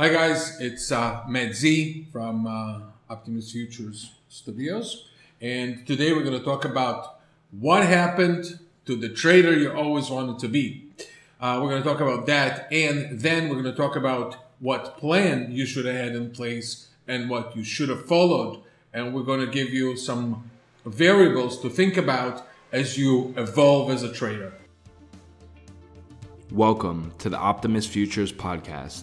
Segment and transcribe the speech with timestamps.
[0.00, 5.08] Hi guys, it's uh, Z from uh, Optimus Futures Studios,
[5.40, 7.18] and today we're going to talk about
[7.50, 10.88] what happened to the trader you always wanted to be.
[11.40, 14.98] Uh, we're going to talk about that, and then we're going to talk about what
[14.98, 18.62] plan you should have had in place and what you should have followed,
[18.94, 20.48] and we're going to give you some
[20.86, 24.52] variables to think about as you evolve as a trader.
[26.52, 29.02] Welcome to the Optimus Futures Podcast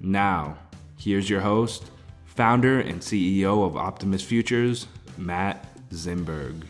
[0.00, 0.56] Now,
[0.96, 1.90] here's your host,
[2.24, 4.86] founder and CEO of Optimus Futures,
[5.18, 6.62] Matt Zimberg.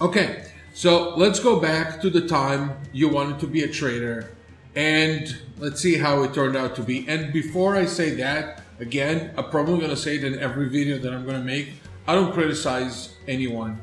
[0.00, 4.30] Okay, so let's go back to the time you wanted to be a trader
[4.74, 7.06] and let's see how it turned out to be.
[7.08, 10.98] And before I say that, again, I'm probably going to say it in every video
[10.98, 11.74] that I'm going to make.
[12.08, 13.80] I don't criticize anyone.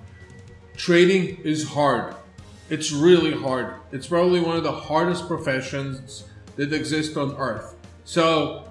[0.75, 2.15] Trading is hard.
[2.69, 3.75] It's really hard.
[3.91, 7.75] It's probably one of the hardest professions that exist on earth.
[8.05, 8.69] So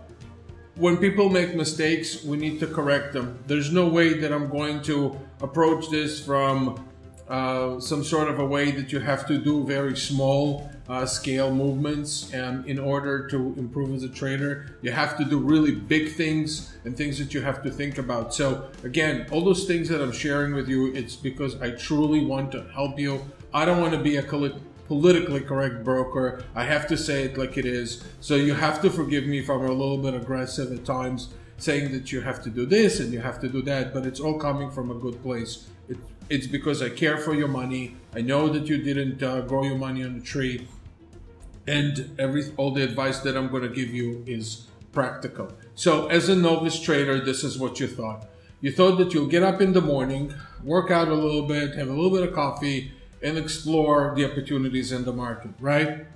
[0.77, 3.39] when people make mistakes, we need to correct them.
[3.47, 6.85] There's no way that I'm going to approach this from
[7.29, 11.53] uh, some sort of a way that you have to do very small uh, scale
[11.53, 12.33] movements.
[12.33, 16.97] In order to improve as a trader you have to do really big things and
[16.97, 18.35] things that you have to think about.
[18.35, 22.53] So again all those things that i'm sharing with you it's because i truly want
[22.53, 23.25] to help you.
[23.55, 24.23] I don't want to be a
[24.87, 26.45] politically correct broker.
[26.55, 28.05] I have to say it like it is.
[28.21, 31.93] So you have to forgive me if I'm a little bit aggressive at times, saying
[31.93, 34.39] that you have to do this and you have to do that, but it's all
[34.39, 35.69] coming from a good place.
[35.89, 37.97] It, it's because I care for your money.
[38.15, 40.67] I know that you didn't uh, grow your money on a tree,
[41.67, 45.53] and every all the advice that I'm going to give you is practical.
[45.75, 48.27] So, as a novice trader, this is what you thought.
[48.61, 51.89] You thought that you'll get up in the morning, work out a little bit, have
[51.89, 52.93] a little bit of coffee,
[53.25, 56.07] and explore the opportunities in the market, right?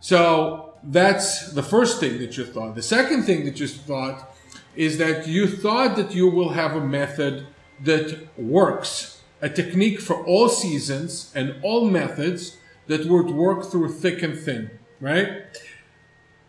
[0.00, 2.74] So that's the first thing that you thought.
[2.74, 4.36] The second thing that you thought
[4.74, 7.46] is that you thought that you will have a method
[7.84, 12.56] that works, a technique for all seasons and all methods
[12.88, 15.44] that would work through thick and thin, right?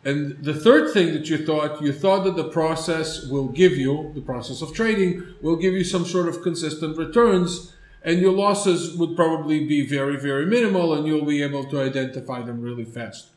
[0.04, 4.12] And the third thing that you thought, you thought that the process will give you,
[4.16, 8.96] the process of trading will give you some sort of consistent returns and your losses
[8.98, 13.30] would probably be very, very minimal and you'll be able to identify them really fast.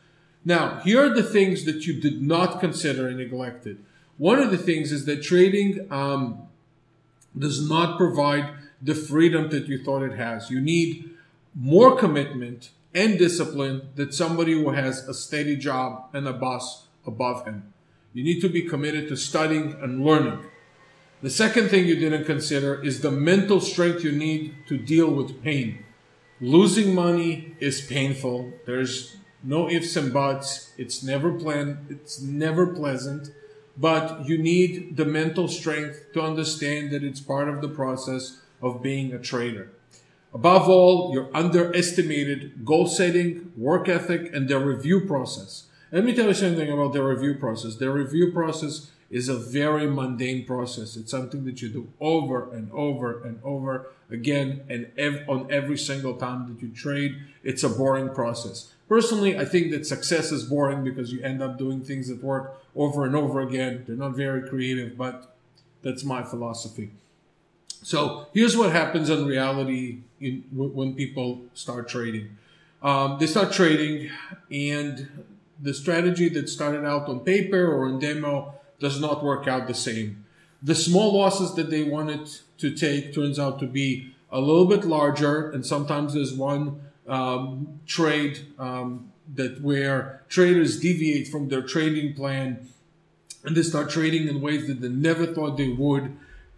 [0.43, 3.83] Now, here are the things that you did not consider and neglected.
[4.17, 6.47] One of the things is that trading um,
[7.37, 10.49] does not provide the freedom that you thought it has.
[10.49, 11.09] You need
[11.55, 17.45] more commitment and discipline than somebody who has a steady job and a boss above
[17.45, 17.73] him.
[18.13, 20.45] You need to be committed to studying and learning.
[21.25, 25.41] The second thing you didn't consider is the mental strength you need to deal with
[25.41, 25.83] pain.
[26.39, 28.53] Losing money is painful.
[28.67, 30.71] There's no ifs and buts.
[30.77, 31.87] It's never planned.
[31.89, 33.29] It's never pleasant.
[33.75, 38.83] But you need the mental strength to understand that it's part of the process of
[38.83, 39.71] being a trader.
[40.31, 45.63] Above all, you're underestimated goal setting, work ethic, and the review process.
[45.91, 47.75] Let me tell you something about the review process.
[47.75, 50.97] The review process is a very mundane process.
[50.97, 55.77] It's something that you do over and over and over again, and ev- on every
[55.77, 57.15] single time that you trade.
[57.43, 58.73] It's a boring process.
[58.89, 62.61] Personally, I think that success is boring because you end up doing things that work
[62.75, 63.83] over and over again.
[63.87, 65.35] They're not very creative, but
[65.81, 66.91] that's my philosophy.
[67.81, 72.37] So here's what happens in reality in, when people start trading.
[72.81, 74.09] Um, they start trading,
[74.51, 75.25] and
[75.61, 79.73] the strategy that started out on paper or in demo does not work out the
[79.73, 80.25] same.
[80.61, 84.83] The small losses that they wanted to take turns out to be a little bit
[84.83, 92.13] larger, and sometimes there's one um, trade um, that where traders deviate from their trading
[92.13, 92.67] plan
[93.43, 96.15] and they start trading in ways that they never thought they would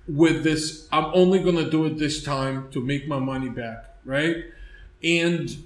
[0.07, 3.95] with this i'm only going to do it this time to make my money back
[4.05, 4.45] right
[5.03, 5.63] and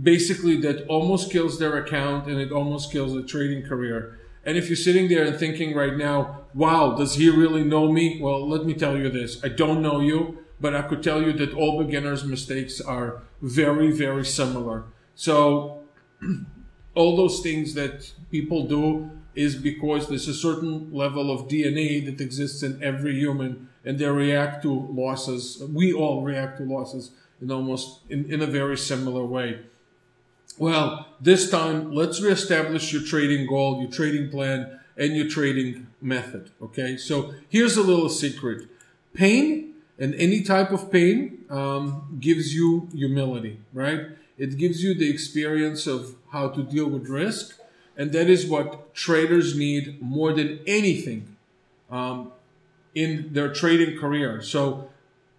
[0.00, 4.68] basically that almost kills their account and it almost kills a trading career and if
[4.68, 8.64] you're sitting there and thinking right now wow does he really know me well let
[8.64, 11.82] me tell you this i don't know you but i could tell you that all
[11.82, 15.84] beginners mistakes are very very similar so
[16.94, 22.20] all those things that people do is because there's a certain level of DNA that
[22.20, 25.62] exists in every human and they react to losses.
[25.68, 27.10] We all react to losses
[27.40, 29.60] in almost in, in a very similar way.
[30.58, 36.50] Well, this time let's reestablish your trading goal, your trading plan, and your trading method.
[36.62, 38.68] Okay, so here's a little secret.
[39.12, 44.08] Pain and any type of pain um, gives you humility, right?
[44.38, 47.58] It gives you the experience of how to deal with risk.
[47.96, 51.36] And that is what traders need more than anything
[51.90, 52.32] um,
[52.94, 54.42] in their trading career.
[54.42, 54.90] So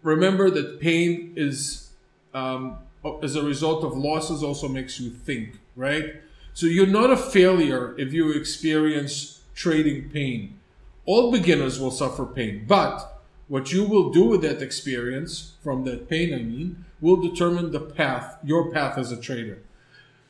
[0.01, 1.89] remember that pain is,
[2.33, 2.77] um,
[3.21, 6.21] as a result of losses, also makes you think, right?
[6.53, 10.59] So you're not a failure if you experience trading pain.
[11.05, 16.09] All beginners will suffer pain, but what you will do with that experience, from that
[16.09, 19.59] pain, I mean, will determine the path, your path as a trader.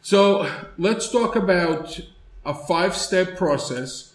[0.01, 2.00] So let's talk about
[2.45, 4.13] a five step process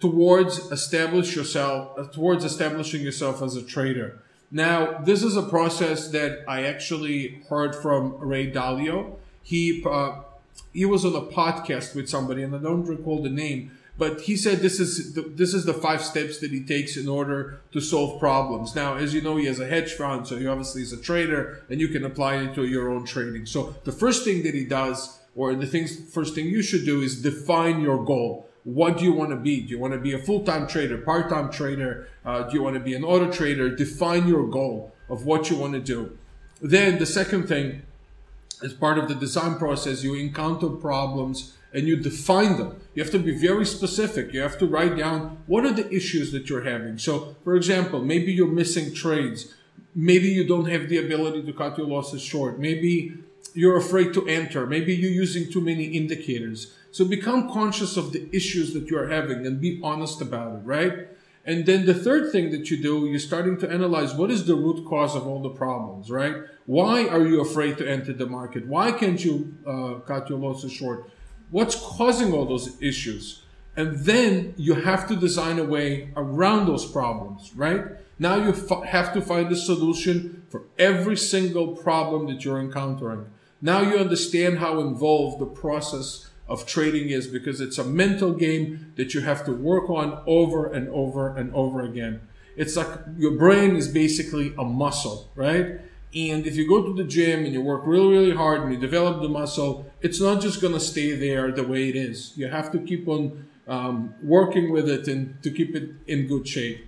[0.00, 4.20] towards establish yourself, towards establishing yourself as a trader.
[4.54, 9.16] Now, this is a process that I actually heard from Ray Dalio.
[9.42, 10.20] He, uh,
[10.74, 14.36] he was on a podcast with somebody, and I don't recall the name, but he
[14.36, 17.80] said this is the, this is the five steps that he takes in order to
[17.80, 18.74] solve problems.
[18.74, 21.64] Now, as you know, he has a hedge fund, so he obviously is a trader,
[21.70, 23.46] and you can apply it to your own trading.
[23.46, 27.00] So the first thing that he does, or the things first thing you should do,
[27.00, 28.48] is define your goal.
[28.64, 29.60] What do you want to be?
[29.60, 32.08] Do you want to be a full-time trader, part-time trader?
[32.24, 33.74] Uh, do you want to be an auto trader?
[33.74, 36.16] Define your goal of what you want to do.
[36.60, 37.82] Then the second thing,
[38.62, 42.80] as part of the design process, you encounter problems and you define them.
[42.94, 44.32] You have to be very specific.
[44.32, 46.98] You have to write down what are the issues that you're having.
[46.98, 49.54] So, for example, maybe you're missing trades.
[49.94, 52.60] Maybe you don't have the ability to cut your losses short.
[52.60, 53.14] Maybe
[53.54, 54.66] you're afraid to enter.
[54.66, 56.74] Maybe you're using too many indicators.
[56.92, 61.08] So become conscious of the issues that you're having and be honest about it, right?
[61.44, 64.54] And then the third thing that you do, you're starting to analyze what is the
[64.54, 66.36] root cause of all the problems, right?
[66.66, 68.68] Why are you afraid to enter the market?
[68.68, 71.10] Why can't you uh, cut your losses short?
[71.50, 73.42] What's causing all those issues?
[73.74, 77.86] And then you have to design a way around those problems, right?
[78.18, 83.26] Now you f- have to find a solution for every single problem that you're encountering.
[83.62, 88.92] Now you understand how involved the process of trading is because it's a mental game
[88.96, 92.20] that you have to work on over and over and over again.
[92.56, 95.80] It's like your brain is basically a muscle, right?
[96.14, 98.78] And if you go to the gym and you work really, really hard and you
[98.78, 102.36] develop the muscle, it's not just going to stay there the way it is.
[102.36, 106.46] You have to keep on um, working with it and to keep it in good
[106.46, 106.86] shape.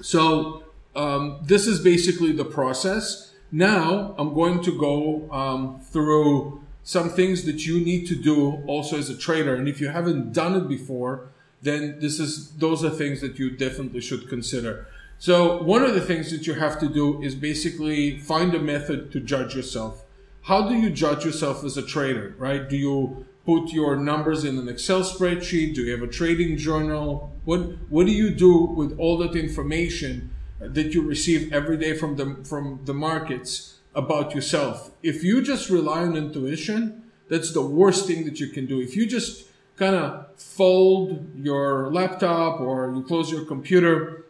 [0.00, 0.64] So
[0.96, 3.32] um, this is basically the process.
[3.52, 8.96] Now I'm going to go um, through some things that you need to do also
[8.96, 9.54] as a trader.
[9.54, 11.28] And if you haven't done it before,
[11.60, 14.86] then this is those are things that you definitely should consider.
[15.18, 19.12] So one of the things that you have to do is basically find a method
[19.12, 20.06] to judge yourself.
[20.44, 22.66] How do you judge yourself as a trader, right?
[22.66, 25.74] Do you put your numbers in an Excel spreadsheet?
[25.74, 27.30] Do you have a trading journal?
[27.44, 27.60] What
[27.90, 32.26] what do you do with all that information that you receive every day from the
[32.44, 34.90] from the markets about yourself?
[35.02, 38.80] If you just rely on intuition, that's the worst thing that you can do.
[38.80, 44.24] If you just kind of fold your laptop or you close your computer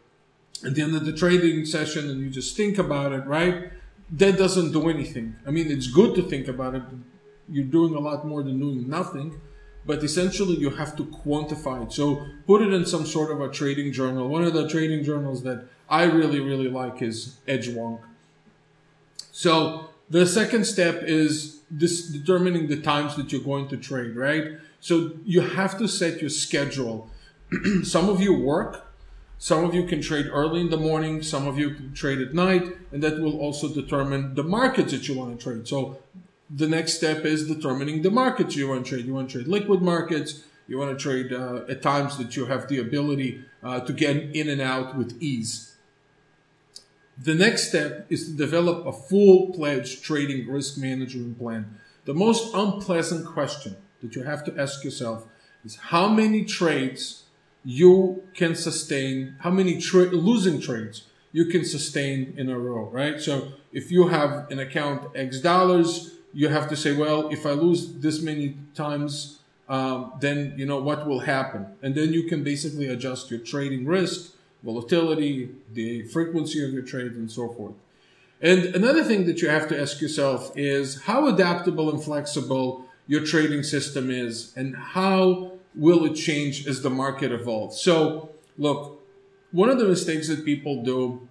[0.64, 3.70] at the end of the trading session and you just think about it, right?
[4.10, 5.36] That doesn't do anything.
[5.46, 6.82] I mean, it's good to think about it.
[7.48, 9.40] You're doing a lot more than doing nothing,
[9.86, 11.92] but essentially you have to quantify it.
[11.92, 14.28] So put it in some sort of a trading journal.
[14.28, 18.00] One of the trading journals that I really, really like is Edgewonk.
[19.38, 24.58] So the second step is this determining the times that you're going to trade, right?
[24.80, 27.08] So you have to set your schedule.
[27.84, 28.90] some of you work,
[29.38, 32.34] some of you can trade early in the morning, some of you can trade at
[32.34, 35.68] night, and that will also determine the markets that you want to trade.
[35.68, 36.00] So
[36.50, 39.06] the next step is determining the markets you want to trade.
[39.06, 42.46] You want to trade liquid markets, you want to trade uh, at times that you
[42.46, 45.76] have the ability uh, to get in and out with ease.
[47.20, 51.78] The next step is to develop a full fledged trading risk management plan.
[52.04, 55.26] The most unpleasant question that you have to ask yourself
[55.64, 57.24] is how many trades
[57.64, 63.20] you can sustain how many tra- losing trades you can sustain in a row, right?
[63.20, 67.50] So if you have an account X dollars, you have to say, well, if I
[67.50, 72.42] lose this many times, um, then you know what will happen, and then you can
[72.42, 77.74] basically adjust your trading risk, volatility, the frequency of your trades, and so forth.
[78.40, 83.24] And another thing that you have to ask yourself is how adaptable and flexible your
[83.24, 87.80] trading system is, and how will it change as the market evolves.
[87.80, 89.00] So, look,
[89.50, 91.26] one of the mistakes that people do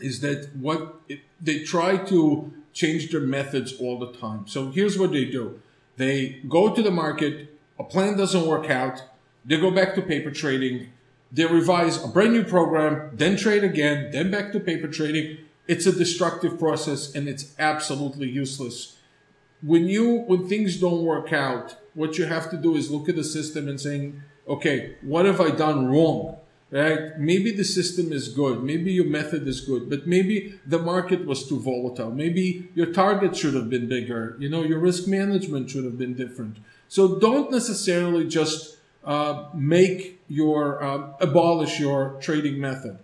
[0.00, 4.46] is that what it, they try to change their methods all the time.
[4.46, 5.60] So here's what they do.
[5.96, 9.02] They go to the market, a plan doesn't work out,
[9.44, 10.92] they go back to paper trading,
[11.30, 15.38] they revise a brand new program, then trade again, then back to paper trading.
[15.66, 18.96] It's a destructive process and it's absolutely useless.
[19.62, 23.16] When you when things don't work out, what you have to do is look at
[23.16, 26.38] the system and saying, okay, what have I done wrong?
[26.70, 27.18] right?
[27.18, 31.48] Maybe the system is good, maybe your method is good, but maybe the market was
[31.48, 32.10] too volatile.
[32.10, 34.36] Maybe your target should have been bigger.
[34.38, 36.58] You know, your risk management should have been different.
[36.88, 38.77] So don't necessarily just
[39.08, 42.98] uh, make your uh, abolish your trading method.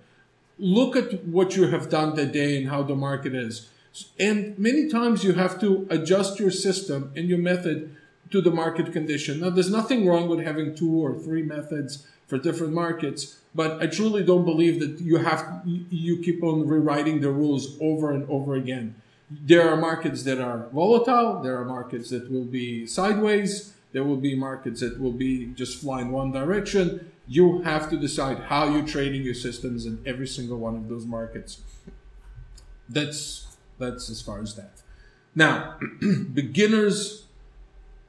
[0.59, 3.69] Look at what you have done today and how the market is.
[4.21, 7.97] And many times you have to adjust your system and your method
[8.31, 9.41] to the market condition.
[9.41, 13.87] Now, there's nothing wrong with having two or three methods for different markets, but I
[13.87, 18.55] truly don't believe that you have you keep on rewriting the rules over and over
[18.55, 18.95] again.
[19.31, 21.43] There are markets that are volatile.
[21.43, 23.74] There are markets that will be sideways.
[23.95, 27.13] There will be markets that will be just fly in one direction.
[27.27, 31.07] You have to decide how you're trading your systems in every single one of those
[31.07, 31.63] markets.
[32.89, 34.83] That's that's as far as that.
[35.35, 35.79] Now,
[36.35, 37.25] beginners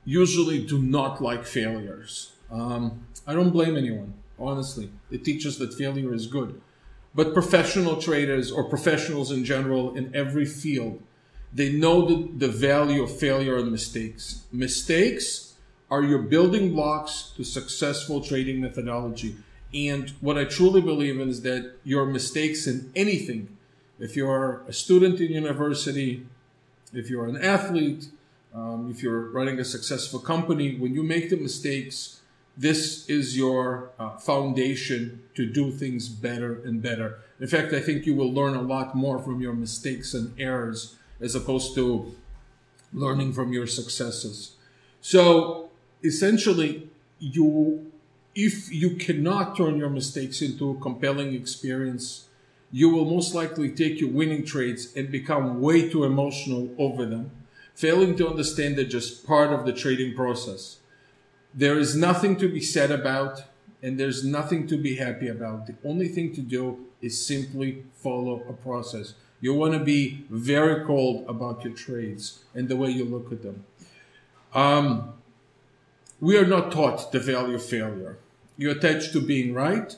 [0.04, 2.34] usually do not like failures.
[2.52, 4.90] Um, I don't blame anyone honestly.
[5.12, 6.62] It teaches that failure is good.
[7.14, 11.02] But professional traders or professionals in general in every field,
[11.54, 14.44] they know the, the value of failure and mistakes.
[14.52, 15.54] Mistakes
[15.90, 19.36] are your building blocks to successful trading methodology.
[19.74, 23.58] And what I truly believe in is that your mistakes in anything,
[24.00, 26.26] if you're a student in university,
[26.94, 28.08] if you're an athlete,
[28.54, 32.22] um, if you're running a successful company, when you make the mistakes,
[32.58, 37.20] this is your uh, foundation to do things better and better.
[37.40, 40.96] In fact, I think you will learn a lot more from your mistakes and errors
[41.20, 42.16] as opposed to
[42.94, 44.56] learning from your successes.
[45.02, 45.65] So
[46.06, 47.92] essentially, you
[48.36, 52.28] if you cannot turn your mistakes into a compelling experience,
[52.72, 57.32] you will most likely take your winning trades and become way too emotional over them,
[57.74, 60.80] failing to understand that just part of the trading process.
[61.54, 63.44] There is nothing to be said about,
[63.82, 65.68] and there's nothing to be happy about.
[65.68, 69.14] The only thing to do is simply follow a process.
[69.40, 73.42] You want to be very cold about your trades and the way you look at
[73.42, 73.64] them.
[74.54, 75.14] Um,
[76.20, 78.18] we are not taught the value of failure.
[78.58, 79.96] You're attached to being right,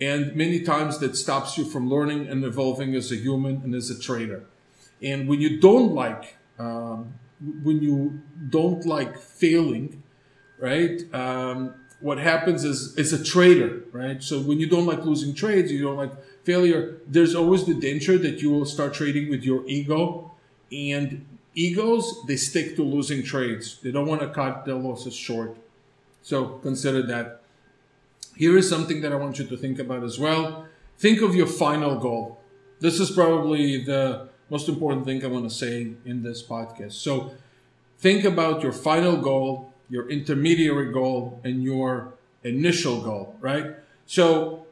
[0.00, 3.90] and many times that stops you from learning and evolving as a human and as
[3.90, 4.44] a trader.
[5.02, 7.14] And when you don't like, um,
[7.62, 8.20] when you
[8.50, 10.02] don't like failing,
[10.58, 11.02] right?
[11.14, 14.22] Um, what happens is it's a trader, right?
[14.22, 16.12] So when you don't like losing trades, you don't like
[16.44, 16.98] failure.
[17.06, 20.32] There's always the danger that you will start trading with your ego,
[20.70, 21.24] and
[21.56, 23.80] egos they stick to losing trades.
[23.82, 25.56] They don't want to cut their losses short.
[26.22, 27.42] So consider that.
[28.36, 30.66] Here is something that I want you to think about as well.
[30.98, 32.38] Think of your final goal.
[32.78, 36.92] This is probably the most important thing I want to say in this podcast.
[36.92, 37.32] So
[37.98, 43.76] think about your final goal your intermediary goal, and your initial goal, right?
[44.06, 44.66] So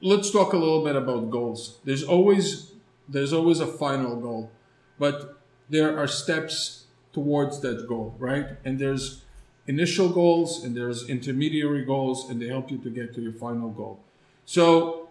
[0.00, 1.78] let's talk a little bit about goals.
[1.84, 2.72] There's always
[3.08, 4.50] there's always a final goal,
[4.98, 5.39] but
[5.70, 8.46] there are steps towards that goal, right?
[8.64, 9.22] And there's
[9.66, 13.70] initial goals and there's intermediary goals and they help you to get to your final
[13.70, 14.00] goal.
[14.44, 15.08] So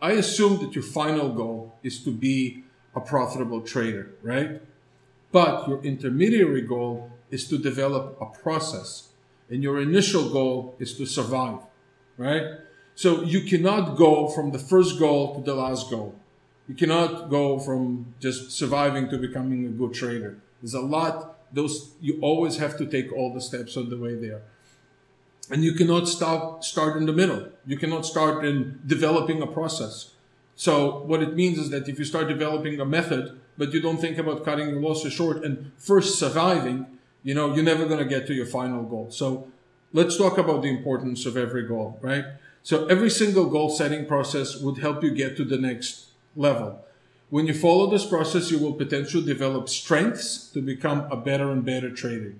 [0.00, 2.64] I assume that your final goal is to be
[2.94, 4.60] a profitable trader, right?
[5.32, 9.08] But your intermediary goal is to develop a process.
[9.48, 11.60] And your initial goal is to survive,
[12.18, 12.44] right?
[12.94, 16.14] So you cannot go from the first goal to the last goal.
[16.68, 20.38] You cannot go from just surviving to becoming a good trader.
[20.60, 24.14] There's a lot, those, you always have to take all the steps on the way
[24.14, 24.42] there.
[25.50, 27.48] And you cannot stop, start in the middle.
[27.66, 30.12] You cannot start in developing a process.
[30.54, 34.00] So what it means is that if you start developing a method, but you don't
[34.00, 36.86] think about cutting your losses short and first surviving,
[37.24, 39.10] you know, you're never going to get to your final goal.
[39.10, 39.48] So
[39.92, 42.24] let's talk about the importance of every goal, right?
[42.62, 46.84] So every single goal setting process would help you get to the next level.
[47.30, 51.64] When you follow this process, you will potentially develop strengths to become a better and
[51.64, 52.34] better trader.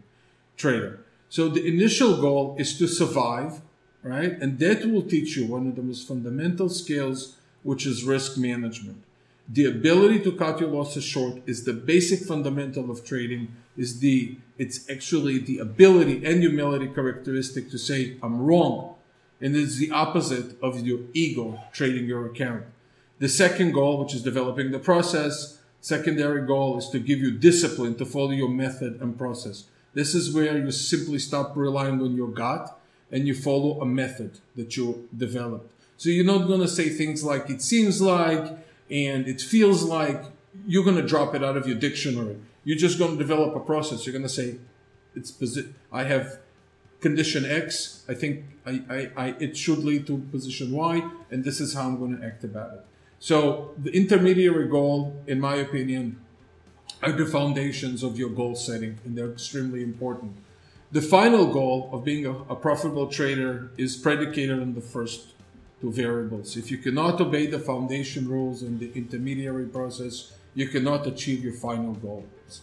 [0.56, 1.00] Trader.
[1.30, 3.62] So the initial goal is to survive,
[4.02, 4.32] right?
[4.32, 9.02] And that will teach you one of the most fundamental skills, which is risk management.
[9.49, 13.56] The ability to cut your losses short is the basic fundamental of trading.
[13.76, 18.94] Is the it's actually the ability and humility characteristic to say I'm wrong,
[19.40, 22.64] and it's the opposite of your ego trading your account.
[23.23, 27.95] The second goal, which is developing the process, secondary goal is to give you discipline
[27.99, 29.67] to follow your method and process.
[29.95, 32.76] This is where you simply stop relying on your gut
[33.12, 35.71] and you follow a method that you developed.
[35.99, 38.59] So you're not going to say things like it seems like
[38.91, 40.21] and it feels like
[40.67, 42.38] you're going to drop it out of your dictionary.
[42.64, 44.05] You're just going to develop a process.
[44.05, 44.57] You're going to say
[45.14, 45.33] it's
[45.93, 46.41] I have
[46.99, 48.05] condition X.
[48.09, 51.87] I think I, I, I, it should lead to position Y, and this is how
[51.87, 52.85] I'm going to act about it.
[53.23, 56.19] So the intermediary goal, in my opinion,
[57.05, 60.33] are the foundations of your goal setting, and they're extremely important.
[60.91, 65.35] The final goal of being a, a profitable trader is predicated on the first
[65.81, 66.57] two variables.
[66.57, 71.55] If you cannot obey the foundation rules and the intermediary process, you cannot achieve your
[71.55, 72.62] final goals.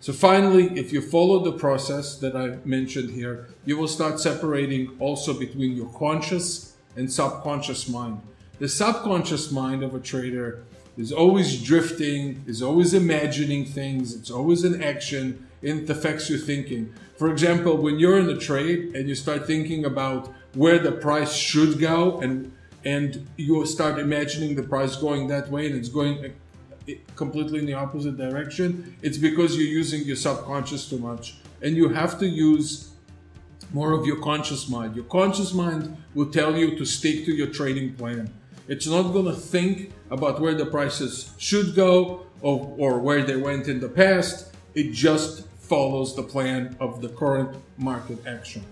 [0.00, 4.96] So finally, if you follow the process that I mentioned here, you will start separating
[4.98, 8.22] also between your conscious and subconscious mind.
[8.60, 10.62] The subconscious mind of a trader
[10.98, 16.92] is always drifting, is always imagining things, it's always in action, it affects your thinking.
[17.16, 21.32] For example, when you're in a trade and you start thinking about where the price
[21.34, 22.52] should go and
[22.84, 26.34] and you start imagining the price going that way and it's going
[26.86, 31.36] eh, completely in the opposite direction, it's because you're using your subconscious too much.
[31.62, 32.90] And you have to use
[33.72, 34.96] more of your conscious mind.
[34.96, 38.30] Your conscious mind will tell you to stick to your trading plan.
[38.70, 43.34] It's not going to think about where the prices should go or, or where they
[43.34, 44.54] went in the past.
[44.76, 48.64] It just follows the plan of the current market action.